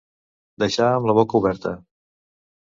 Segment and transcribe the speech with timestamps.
[0.63, 1.75] Deixar amb la boca oberta.